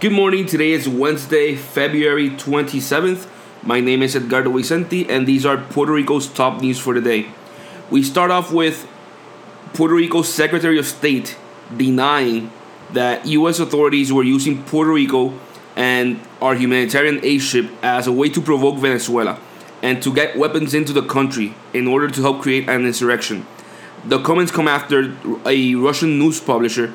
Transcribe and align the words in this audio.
Good 0.00 0.12
morning. 0.12 0.46
Today 0.46 0.70
is 0.70 0.88
Wednesday, 0.88 1.54
February 1.54 2.30
27th. 2.30 3.28
My 3.62 3.80
name 3.80 4.02
is 4.02 4.16
Edgardo 4.16 4.50
Vicente, 4.50 5.06
and 5.10 5.26
these 5.26 5.44
are 5.44 5.58
Puerto 5.58 5.92
Rico's 5.92 6.26
top 6.26 6.62
news 6.62 6.78
for 6.78 6.94
the 6.94 7.02
day. 7.02 7.26
We 7.90 8.02
start 8.02 8.30
off 8.30 8.50
with 8.50 8.88
Puerto 9.74 9.92
Rico's 9.92 10.32
Secretary 10.32 10.78
of 10.78 10.86
State 10.86 11.36
denying 11.76 12.50
that 12.94 13.26
U.S. 13.26 13.58
authorities 13.58 14.10
were 14.10 14.22
using 14.22 14.64
Puerto 14.64 14.90
Rico 14.90 15.38
and 15.76 16.18
our 16.40 16.54
humanitarian 16.54 17.22
aid 17.22 17.42
ship 17.42 17.70
as 17.82 18.06
a 18.06 18.12
way 18.12 18.30
to 18.30 18.40
provoke 18.40 18.78
Venezuela 18.78 19.38
and 19.82 20.02
to 20.02 20.14
get 20.14 20.34
weapons 20.34 20.72
into 20.72 20.94
the 20.94 21.02
country 21.02 21.54
in 21.74 21.86
order 21.86 22.08
to 22.08 22.22
help 22.22 22.40
create 22.40 22.70
an 22.70 22.86
insurrection. 22.86 23.46
The 24.06 24.22
comments 24.22 24.50
come 24.50 24.66
after 24.66 25.14
a 25.44 25.74
Russian 25.74 26.18
news 26.18 26.40
publisher 26.40 26.94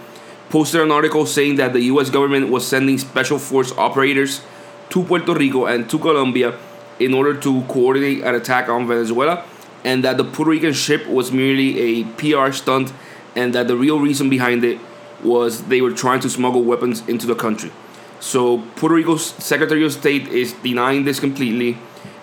posted 0.50 0.82
an 0.82 0.92
article 0.92 1.26
saying 1.26 1.56
that 1.56 1.74
the 1.74 1.82
US 1.82 2.10
government 2.10 2.50
was 2.50 2.68
sending 2.68 2.98
special 2.98 3.40
force 3.40 3.72
operators 3.78 4.42
to 4.90 5.04
Puerto 5.04 5.34
Rico 5.34 5.66
and 5.66 5.90
to 5.90 5.98
Colombia 6.00 6.58
in 7.00 7.14
order 7.14 7.34
to 7.34 7.62
coordinate 7.64 8.24
an 8.24 8.36
attack 8.36 8.70
on 8.70 8.88
Venezuela, 8.88 9.44
and 9.84 10.04
that 10.04 10.18
the 10.18 10.24
Puerto 10.24 10.52
Rican 10.52 10.74
ship 10.74 11.08
was 11.08 11.32
merely 11.32 11.80
a 11.80 12.04
PR 12.16 12.52
stunt, 12.52 12.94
and 13.36 13.54
that 13.54 13.68
the 13.68 13.76
real 13.76 14.00
reason 14.00 14.30
behind 14.30 14.64
it 14.64 14.80
was 15.24 15.64
they 15.66 15.82
were 15.82 15.92
trying 15.92 16.20
to 16.22 16.30
smuggle 16.30 16.64
weapons 16.64 17.08
into 17.08 17.28
the 17.28 17.36
country. 17.36 17.72
So 18.20 18.60
Puerto 18.76 18.96
Rico's 18.96 19.26
Secretary 19.26 19.84
of 19.86 19.92
State 19.92 20.28
is 20.30 20.54
denying 20.54 21.04
this 21.04 21.20
completely, 21.20 21.78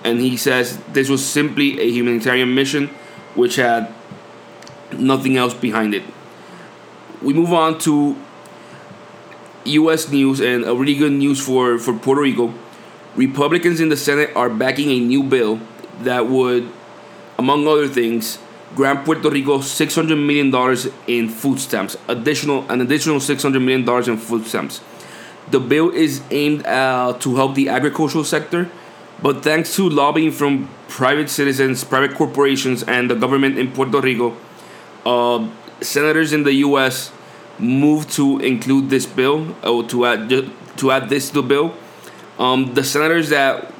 and 0.05 0.21
he 0.21 0.37
says 0.37 0.79
this 0.93 1.09
was 1.09 1.25
simply 1.25 1.81
a 1.81 1.91
humanitarian 1.91 2.55
mission 2.55 2.89
which 3.35 3.57
had 3.57 3.93
nothing 4.93 5.37
else 5.37 5.55
behind 5.55 5.95
it. 5.95 6.03
We 7.23 7.33
move 7.33 7.53
on 7.53 7.79
to 7.81 8.17
U.S. 9.65 10.09
news 10.11 10.41
and 10.41 10.65
a 10.65 10.75
really 10.75 10.97
good 10.97 11.13
news 11.13 11.41
for, 11.45 11.79
for 11.79 11.95
Puerto 11.95 12.23
Rico. 12.23 12.53
Republicans 13.15 13.81
in 13.81 13.89
the 13.91 13.97
Senate 13.97 14.31
are 14.35 14.49
backing 14.49 14.91
a 14.91 14.99
new 14.99 15.23
bill 15.23 15.61
that 16.01 16.27
would, 16.27 16.69
among 17.39 17.67
other 17.69 17.87
things, 17.87 18.39
grant 18.75 19.05
Puerto 19.05 19.31
Rico 19.31 19.61
six 19.61 19.95
hundred 19.95 20.17
million 20.17 20.51
dollars 20.51 20.89
in 21.07 21.29
food 21.29 21.61
stamps, 21.61 21.97
additional 22.09 22.69
an 22.71 22.81
additional 22.81 23.21
six 23.21 23.43
hundred 23.43 23.61
million 23.61 23.85
dollars 23.85 24.09
in 24.09 24.17
food 24.17 24.47
stamps. 24.47 24.81
The 25.51 25.61
bill 25.61 25.91
is 25.91 26.23
aimed 26.31 26.65
uh, 26.67 27.17
to 27.21 27.37
help 27.37 27.55
the 27.55 27.69
agricultural 27.69 28.25
sector, 28.25 28.71
but 29.23 29.43
thanks 29.43 29.77
to 29.77 29.89
lobbying 29.89 30.33
from 30.33 30.69
private 30.89 31.29
citizens, 31.29 31.85
private 31.85 32.17
corporations, 32.17 32.83
and 32.83 33.11
the 33.11 33.15
government 33.15 33.59
in 33.59 33.71
Puerto 33.73 34.01
Rico, 34.01 34.37
uh, 35.05 35.47
senators 35.81 36.33
in 36.33 36.45
the 36.45 36.55
U.S. 36.67 37.13
moved 37.63 38.11
to 38.11 38.39
include 38.41 38.91
this 38.91 39.07
bill 39.07 39.57
or 39.63 39.85
to 39.85 40.05
add 40.05 40.29
to 40.77 40.91
add 40.91 41.09
this 41.09 41.29
to 41.29 41.35
the 41.35 41.43
bill. 41.43 41.75
Um, 42.39 42.75
the 42.75 42.83
senators 42.83 43.29
that 43.29 43.73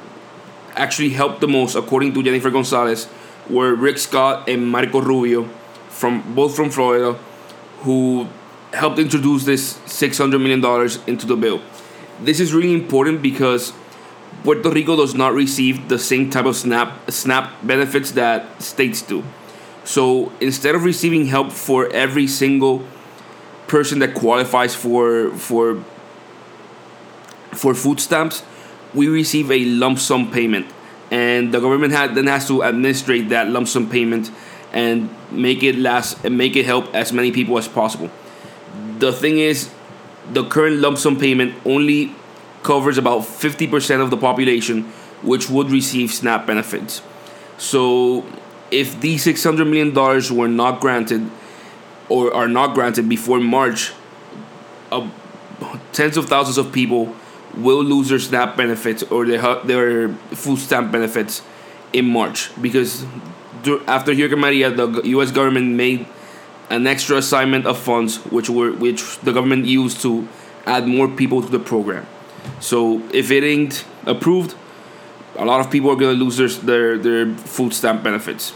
actually 0.75 1.09
helped 1.09 1.41
the 1.41 1.47
most, 1.47 1.75
according 1.75 2.13
to 2.13 2.23
Jennifer 2.23 2.49
Gonzalez, 2.49 3.07
were 3.49 3.75
Rick 3.75 3.97
Scott 3.97 4.47
and 4.47 4.67
Marco 4.67 5.01
Rubio, 5.01 5.43
from 5.89 6.33
both 6.33 6.55
from 6.55 6.69
Florida, 6.69 7.13
who 7.81 8.27
helped 8.73 8.99
introduce 8.99 9.43
this 9.45 9.79
six 9.85 10.17
hundred 10.17 10.39
million 10.39 10.61
dollars 10.61 10.99
into 11.05 11.27
the 11.27 11.35
bill. 11.35 11.61
This 12.21 12.39
is 12.39 12.53
really 12.53 12.73
important 12.73 13.21
because 13.21 13.73
Puerto 14.43 14.69
Rico 14.69 14.95
does 14.95 15.13
not 15.13 15.33
receive 15.33 15.89
the 15.89 15.99
same 15.99 16.29
type 16.29 16.45
of 16.45 16.55
SNAP 16.55 17.11
SNAP 17.11 17.51
benefits 17.63 18.11
that 18.11 18.61
states 18.61 19.01
do. 19.01 19.23
So 19.83 20.31
instead 20.39 20.75
of 20.75 20.85
receiving 20.85 21.25
help 21.25 21.51
for 21.51 21.91
every 21.93 22.27
single 22.27 22.85
person 23.67 23.99
that 23.99 24.13
qualifies 24.13 24.75
for 24.75 25.31
for 25.31 25.83
for 27.51 27.73
food 27.73 27.99
stamps, 27.99 28.43
we 28.93 29.07
receive 29.07 29.51
a 29.51 29.65
lump 29.65 29.99
sum 29.99 30.31
payment, 30.31 30.67
and 31.11 31.53
the 31.53 31.59
government 31.59 31.93
had, 31.93 32.15
then 32.15 32.27
has 32.27 32.47
to 32.47 32.63
administrate 32.63 33.29
that 33.29 33.49
lump 33.49 33.67
sum 33.67 33.89
payment 33.89 34.31
and 34.71 35.09
make 35.31 35.63
it 35.63 35.77
last 35.77 36.23
and 36.25 36.37
make 36.37 36.55
it 36.55 36.65
help 36.65 36.93
as 36.95 37.13
many 37.13 37.31
people 37.31 37.57
as 37.57 37.67
possible. 37.67 38.09
The 38.99 39.13
thing 39.13 39.37
is, 39.37 39.69
the 40.31 40.43
current 40.45 40.77
lump 40.77 40.97
sum 40.97 41.19
payment 41.19 41.55
only 41.65 42.15
covers 42.63 42.97
about 42.97 43.21
50% 43.21 44.01
of 44.01 44.09
the 44.09 44.17
population 44.17 44.83
which 45.21 45.49
would 45.49 45.69
receive 45.69 46.11
SNAP 46.11 46.47
benefits. 46.47 47.01
So 47.57 48.25
if 48.71 48.99
these 48.99 49.25
$600 49.25 49.67
million 49.67 49.93
were 50.35 50.47
not 50.47 50.79
granted 50.79 51.29
or 52.09 52.33
are 52.33 52.47
not 52.47 52.73
granted 52.73 53.07
before 53.07 53.39
March, 53.39 53.93
uh, 54.91 55.09
tens 55.91 56.17
of 56.17 56.27
thousands 56.27 56.57
of 56.57 56.71
people 56.71 57.15
will 57.55 57.83
lose 57.83 58.09
their 58.09 58.19
SNAP 58.19 58.57
benefits 58.57 59.03
or 59.03 59.25
their, 59.25 59.55
their 59.63 60.09
food 60.09 60.57
stamp 60.57 60.91
benefits 60.91 61.41
in 61.91 62.05
March 62.05 62.49
because 62.61 63.05
after 63.87 64.13
Hurricane 64.13 64.39
Maria, 64.39 64.71
the 64.71 65.01
U.S. 65.05 65.31
government 65.31 65.75
made 65.75 66.05
an 66.69 66.87
extra 66.87 67.17
assignment 67.17 67.65
of 67.65 67.77
funds 67.77 68.17
which 68.25 68.49
were 68.49 68.71
which 68.71 69.19
the 69.19 69.31
government 69.31 69.65
used 69.65 70.01
to 70.01 70.27
add 70.65 70.87
more 70.87 71.07
people 71.07 71.41
to 71.41 71.49
the 71.49 71.59
program. 71.59 72.05
So 72.59 73.01
if 73.13 73.31
it 73.31 73.43
ain't 73.43 73.85
approved, 74.05 74.55
a 75.37 75.45
lot 75.45 75.59
of 75.59 75.71
people 75.71 75.91
are 75.91 75.95
gonna 75.95 76.13
lose 76.13 76.37
their 76.37 76.47
their, 76.47 76.97
their 76.97 77.35
food 77.35 77.73
stamp 77.73 78.03
benefits. 78.03 78.53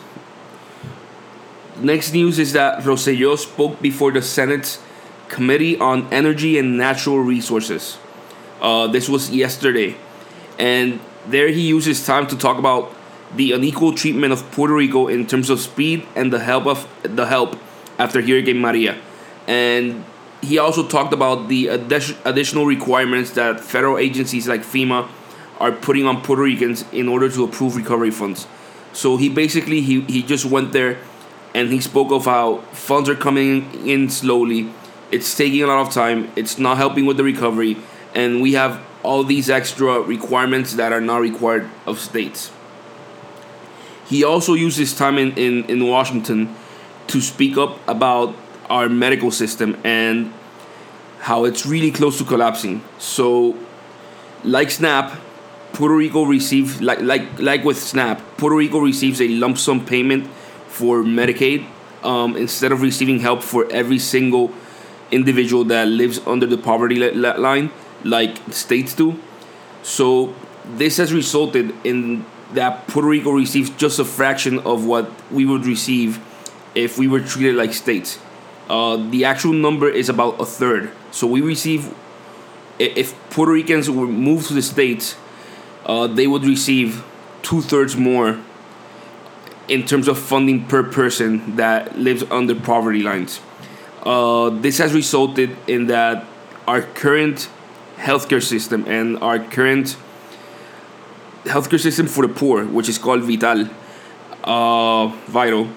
Next 1.82 2.12
news 2.12 2.40
is 2.40 2.54
that 2.54 2.80
Rosselló 2.80 3.38
spoke 3.38 3.80
before 3.82 4.12
the 4.12 4.22
Senate's 4.22 4.80
Committee 5.28 5.78
on 5.78 6.12
Energy 6.12 6.58
and 6.58 6.76
Natural 6.76 7.20
Resources. 7.20 8.00
Uh, 8.60 8.88
this 8.88 9.08
was 9.08 9.30
yesterday, 9.30 9.96
and 10.58 11.00
there 11.28 11.50
he 11.50 11.62
uses 11.62 12.04
time 12.04 12.26
to 12.28 12.38
talk 12.38 12.58
about 12.58 12.92
the 13.36 13.52
unequal 13.52 13.94
treatment 13.94 14.34
of 14.34 14.50
Puerto 14.52 14.74
Rico 14.74 15.08
in 15.08 15.28
terms 15.28 15.52
of 15.52 15.60
speed 15.60 16.08
and 16.16 16.34
the 16.34 16.40
help 16.40 16.66
of 16.66 16.88
the 17.04 17.28
help 17.28 17.56
after 18.00 18.22
Hurricane 18.22 18.58
Maria, 18.58 18.98
and 19.46 20.04
he 20.42 20.58
also 20.58 20.88
talked 20.88 21.14
about 21.14 21.48
the 21.48 21.68
additional 21.68 22.66
requirements 22.66 23.32
that 23.32 23.60
federal 23.60 24.00
agencies 24.00 24.48
like 24.48 24.62
FEMA 24.62 25.08
are 25.60 25.72
putting 25.72 26.08
on 26.08 26.22
Puerto 26.22 26.42
Ricans 26.42 26.86
in 26.92 27.08
order 27.08 27.30
to 27.30 27.44
approve 27.44 27.76
recovery 27.76 28.12
funds. 28.12 28.48
So 28.94 29.18
he 29.18 29.30
basically 29.30 29.82
he, 29.82 30.02
he 30.02 30.24
just 30.24 30.46
went 30.46 30.74
there 30.74 30.98
and 31.54 31.72
he 31.72 31.82
spoke 31.82 32.12
of 32.12 32.26
how 32.26 32.58
funds 32.72 33.10
are 33.10 33.16
coming 33.16 33.88
in 33.88 34.10
slowly. 34.10 34.70
It's 35.12 35.36
taking 35.36 35.64
a 35.64 35.68
lot 35.68 35.86
of 35.86 35.94
time. 35.94 36.32
It's 36.36 36.58
not 36.58 36.78
helping 36.78 37.06
with 37.06 37.18
the 37.18 37.24
recovery, 37.24 37.78
and 38.14 38.42
we 38.42 38.54
have 38.54 38.82
all 39.04 39.24
these 39.24 39.50
extra 39.50 40.02
requirements 40.02 40.74
that 40.74 40.92
are 40.92 41.02
not 41.02 41.22
required 41.22 41.70
of 41.86 42.00
states. 42.00 42.52
He 44.08 44.24
also 44.24 44.54
used 44.54 44.78
his 44.78 44.94
time 44.94 45.18
in, 45.18 45.34
in, 45.38 45.66
in 45.66 45.88
Washington 45.88 46.56
to 47.08 47.22
speak 47.22 47.58
up 47.58 47.78
about 47.88 48.36
our 48.70 48.90
medical 48.90 49.32
system 49.32 49.78
and 49.84 50.34
how 51.20 51.46
it's 51.46 51.66
really 51.66 51.92
close 51.92 52.18
to 52.18 52.24
collapsing. 52.24 52.82
So, 53.00 53.56
like 54.44 54.72
SNAP, 54.72 55.20
Puerto 55.74 55.96
Rico 55.96 56.24
receives 56.24 56.82
like 56.82 57.02
like 57.02 57.40
like 57.40 57.64
with 57.64 57.78
SNAP, 57.78 58.22
Puerto 58.38 58.56
Rico 58.56 58.80
receives 58.80 59.22
a 59.22 59.28
lump 59.28 59.58
sum 59.58 59.86
payment 59.86 60.30
for 60.78 61.02
Medicaid 61.02 61.66
um, 62.04 62.38
instead 62.38 62.72
of 62.72 62.82
receiving 62.82 63.20
help 63.20 63.42
for 63.42 63.66
every 63.72 63.98
single 63.98 64.52
individual 65.10 65.64
that 65.66 65.88
lives 65.88 66.20
under 66.28 66.46
the 66.46 66.58
poverty 66.58 67.00
line, 67.14 67.72
like 68.04 68.38
states 68.54 68.94
do. 68.94 69.20
So 69.82 70.36
this 70.66 70.98
has 70.98 71.12
resulted 71.12 71.74
in 71.84 72.26
that 72.54 72.88
Puerto 72.88 73.08
Rico 73.08 73.32
receives 73.32 73.72
just 73.72 74.00
a 74.00 74.06
fraction 74.06 74.60
of 74.60 74.86
what 74.86 75.10
we 75.32 75.46
would 75.46 75.66
receive 75.66 76.20
if 76.76 76.98
we 76.98 77.08
were 77.08 77.22
treated 77.22 77.56
like 77.56 77.74
states. 77.74 78.20
Uh, 78.70 78.98
the 79.10 79.26
actual 79.26 79.54
number 79.54 79.90
is 79.90 80.10
about 80.10 80.40
a 80.40 80.46
third. 80.46 80.92
So 81.12 81.26
we 81.26 81.42
receive, 81.42 81.94
if 82.78 83.16
Puerto 83.32 83.52
Ricans 83.52 83.90
were 83.90 84.08
moved 84.08 84.50
to 84.50 84.54
the 84.54 84.62
states, 84.62 85.16
uh, 85.86 86.06
they 86.08 86.28
would 86.28 86.44
receive 86.44 87.04
two 87.42 87.62
thirds 87.62 87.96
more 87.96 88.40
in 89.68 89.86
terms 89.86 90.08
of 90.08 90.18
funding 90.18 90.66
per 90.66 90.84
person 90.84 91.56
that 91.58 91.98
lives 91.98 92.24
under 92.32 92.56
poverty 92.56 93.02
lines. 93.02 93.42
Uh, 94.04 94.50
this 94.50 94.78
has 94.78 94.94
resulted 94.94 95.56
in 95.68 95.88
that 95.88 96.26
our 96.68 96.82
current 96.82 97.50
healthcare 97.98 98.44
system 98.44 98.86
and 98.88 99.18
our 99.20 99.40
current 99.40 99.98
healthcare 101.44 101.80
system 101.80 102.08
for 102.08 102.26
the 102.26 102.34
poor, 102.34 102.66
which 102.66 102.88
is 102.88 102.98
called 102.98 103.24
Vital, 103.24 103.70
uh, 104.44 105.08
Vital, 105.28 105.68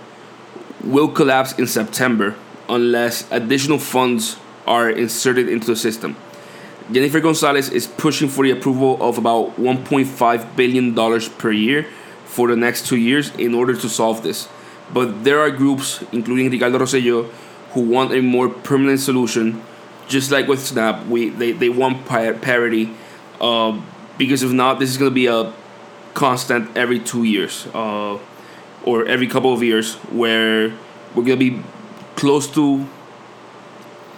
will 0.84 1.08
collapse 1.08 1.58
in 1.58 1.66
September 1.66 2.34
unless 2.68 3.30
additional 3.32 3.78
funds 3.78 4.36
are 4.66 4.90
inserted 4.90 5.48
into 5.48 5.66
the 5.66 5.76
system. 5.76 6.16
Jennifer 6.92 7.20
Gonzalez 7.20 7.68
is 7.68 7.86
pushing 7.86 8.28
for 8.28 8.44
the 8.44 8.50
approval 8.50 9.00
of 9.00 9.18
about 9.18 9.56
$1.5 9.56 10.56
billion 10.56 10.94
per 11.38 11.52
year 11.52 11.86
for 12.30 12.48
the 12.48 12.56
next 12.56 12.86
two 12.86 12.96
years 12.96 13.34
in 13.36 13.54
order 13.54 13.74
to 13.74 13.88
solve 13.88 14.22
this. 14.22 14.48
But 14.92 15.24
there 15.24 15.40
are 15.40 15.50
groups, 15.50 16.02
including 16.12 16.50
Ricardo 16.50 16.78
Rosselló, 16.78 17.28
who 17.72 17.82
want 17.82 18.12
a 18.12 18.20
more 18.20 18.48
permanent 18.48 19.00
solution 19.00 19.62
just 20.10 20.30
like 20.30 20.48
with 20.48 20.60
Snap, 20.60 21.06
we 21.06 21.30
they, 21.30 21.52
they 21.52 21.68
want 21.68 22.04
parity. 22.04 22.90
Uh, 23.40 23.80
because 24.18 24.42
if 24.42 24.52
not, 24.52 24.78
this 24.78 24.90
is 24.90 24.98
gonna 24.98 25.10
be 25.10 25.26
a 25.26 25.52
constant 26.12 26.76
every 26.76 26.98
two 26.98 27.22
years, 27.22 27.66
uh, 27.72 28.18
or 28.84 29.06
every 29.06 29.28
couple 29.28 29.54
of 29.54 29.62
years, 29.62 29.94
where 30.10 30.74
we're 31.14 31.22
gonna 31.22 31.36
be 31.36 31.62
close 32.16 32.46
to 32.48 32.86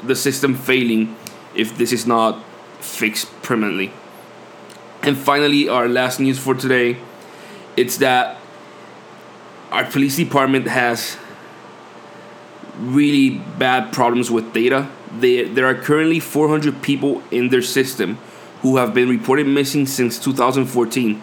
the 0.02 0.16
system 0.16 0.54
failing 0.54 1.14
if 1.54 1.76
this 1.76 1.92
is 1.92 2.06
not 2.06 2.42
fixed 2.80 3.30
permanently. 3.42 3.92
And 5.02 5.16
finally, 5.16 5.68
our 5.68 5.88
last 5.88 6.18
news 6.18 6.38
for 6.38 6.54
today, 6.54 6.96
it's 7.76 7.98
that 7.98 8.38
our 9.70 9.84
police 9.84 10.16
department 10.16 10.68
has 10.68 11.16
really 12.78 13.30
bad 13.58 13.92
problems 13.92 14.30
with 14.30 14.52
data. 14.52 14.88
They, 15.18 15.44
there 15.44 15.66
are 15.66 15.74
currently 15.74 16.20
400 16.20 16.82
people 16.82 17.22
in 17.30 17.48
their 17.48 17.62
system 17.62 18.18
who 18.60 18.76
have 18.76 18.94
been 18.94 19.08
reported 19.08 19.46
missing 19.46 19.86
since 19.86 20.18
2014, 20.18 21.20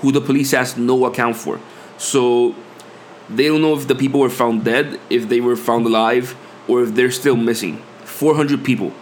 who 0.00 0.12
the 0.12 0.20
police 0.20 0.50
has 0.52 0.76
no 0.76 1.06
account 1.06 1.36
for. 1.36 1.60
So 1.98 2.54
they 3.30 3.46
don't 3.48 3.62
know 3.62 3.74
if 3.74 3.88
the 3.88 3.94
people 3.94 4.20
were 4.20 4.30
found 4.30 4.64
dead, 4.64 5.00
if 5.08 5.28
they 5.28 5.40
were 5.40 5.56
found 5.56 5.86
alive, 5.86 6.36
or 6.68 6.82
if 6.82 6.94
they're 6.94 7.10
still 7.10 7.36
missing. 7.36 7.82
400 8.04 8.64
people. 8.64 8.92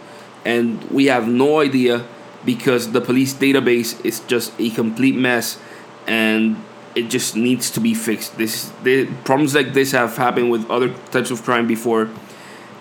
And 0.44 0.82
we 0.91 1.06
have 1.06 1.29
no 1.29 1.61
idea 1.61 2.06
because 2.44 2.93
the 2.93 3.00
police 3.00 3.35
database 3.35 4.02
is 4.05 4.20
just 4.20 4.52
a 4.58 4.70
complete 4.70 5.14
mess 5.14 5.58
and 6.06 6.56
it 6.95 7.09
just 7.09 7.37
needs 7.37 7.71
to 7.73 7.81
be 7.81 7.95
fixed. 7.95 8.37
This 8.37 8.73
the 8.83 9.07
problems 9.25 9.55
like 9.55 9.73
this 9.73 9.93
have 9.93 10.17
happened 10.17 10.51
with 10.51 10.69
other 10.71 10.93
types 11.11 11.31
of 11.31 11.43
crime 11.43 11.67
before 11.67 12.09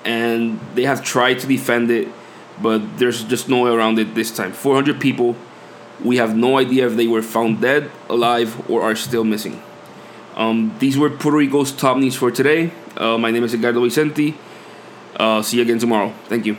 and 0.06 0.60
they 0.76 0.84
have 0.84 1.04
tried 1.04 1.40
to 1.40 1.48
defend 1.48 1.92
it 1.92 2.08
but 2.62 2.98
there's 2.98 3.24
just 3.24 3.50
no 3.50 3.64
way 3.64 3.72
around 3.72 4.00
it 4.00 4.16
this 4.16 4.32
time. 4.32 4.52
400 4.52 5.00
people. 5.00 5.36
We 6.04 6.18
have 6.18 6.36
no 6.36 6.58
idea 6.58 6.88
if 6.88 6.96
they 6.96 7.08
were 7.08 7.22
found 7.22 7.62
dead, 7.62 7.92
alive, 8.10 8.70
or 8.70 8.82
are 8.82 8.96
still 8.96 9.24
missing. 9.24 9.62
Um, 10.36 10.74
these 10.80 10.98
were 10.98 11.10
Puerto 11.10 11.38
Rico's 11.38 11.72
top 11.72 11.98
news 11.98 12.16
for 12.16 12.32
today. 12.32 12.72
Uh, 12.96 13.18
my 13.18 13.32
name 13.32 13.44
is 13.44 13.54
Edgardo 13.54 13.82
Vicente. 13.82 14.38
Uh, 15.16 15.42
see 15.42 15.58
you 15.58 15.64
again 15.64 15.80
tomorrow. 15.80 16.14
Thank 16.28 16.46
you. 16.46 16.58